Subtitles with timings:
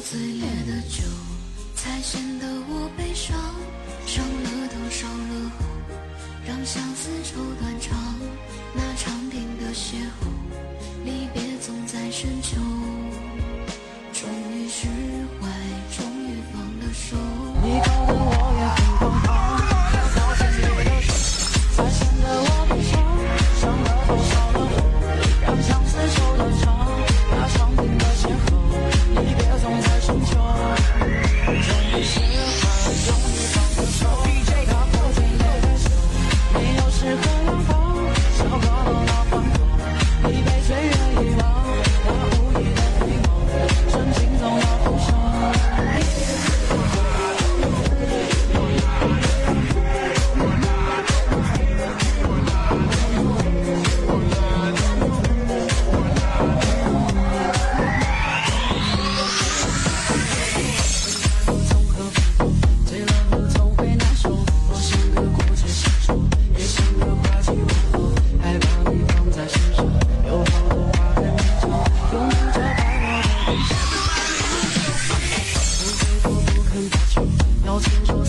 [0.00, 1.02] 最烈的酒，
[1.74, 3.36] 才显得我悲伤。
[4.06, 5.64] 伤了头，烧了喉，
[6.46, 7.40] 让相思愁。
[77.80, 78.27] 清楚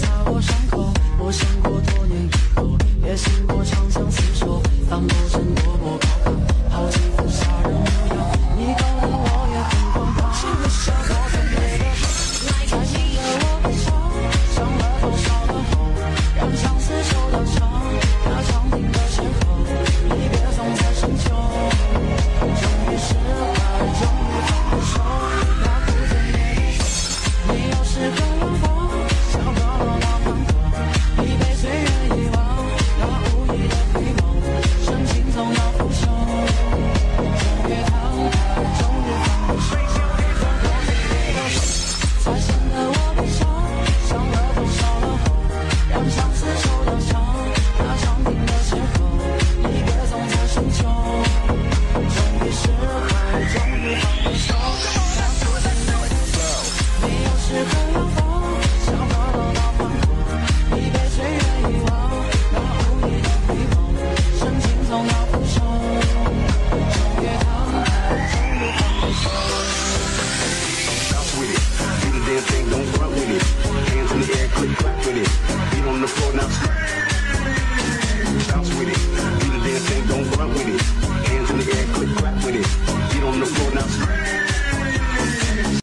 [75.89, 76.48] on the floor now.
[78.48, 79.00] Bounce with it.
[79.39, 80.82] Do the damn thing, don't run with it.
[81.27, 83.14] Hands in the air, click clap with it.
[83.14, 84.29] Get on the floor now.